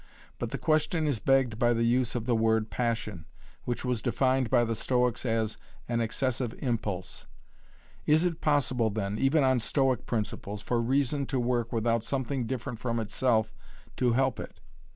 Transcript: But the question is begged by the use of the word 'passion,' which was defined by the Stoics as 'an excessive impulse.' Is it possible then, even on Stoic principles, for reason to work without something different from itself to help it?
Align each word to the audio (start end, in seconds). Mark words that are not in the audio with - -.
But 0.39 0.49
the 0.49 0.57
question 0.57 1.05
is 1.05 1.19
begged 1.19 1.59
by 1.59 1.73
the 1.73 1.83
use 1.83 2.15
of 2.15 2.25
the 2.25 2.33
word 2.35 2.71
'passion,' 2.71 3.25
which 3.65 3.85
was 3.85 4.01
defined 4.01 4.49
by 4.49 4.63
the 4.63 4.73
Stoics 4.73 5.27
as 5.27 5.59
'an 5.87 6.01
excessive 6.01 6.55
impulse.' 6.57 7.27
Is 8.07 8.25
it 8.25 8.41
possible 8.41 8.89
then, 8.89 9.19
even 9.19 9.43
on 9.43 9.59
Stoic 9.59 10.07
principles, 10.07 10.63
for 10.63 10.81
reason 10.81 11.27
to 11.27 11.39
work 11.39 11.71
without 11.71 12.03
something 12.03 12.47
different 12.47 12.79
from 12.79 12.99
itself 12.99 13.53
to 13.97 14.13
help 14.13 14.39
it? 14.39 14.59